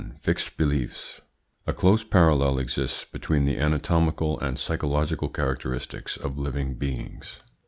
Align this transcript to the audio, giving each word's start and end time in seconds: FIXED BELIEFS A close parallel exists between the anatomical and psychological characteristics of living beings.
FIXED 0.23 0.57
BELIEFS 0.57 1.21
A 1.67 1.73
close 1.73 2.03
parallel 2.03 2.57
exists 2.57 3.03
between 3.05 3.45
the 3.45 3.59
anatomical 3.59 4.39
and 4.39 4.57
psychological 4.57 5.29
characteristics 5.29 6.17
of 6.17 6.39
living 6.39 6.73
beings. 6.73 7.37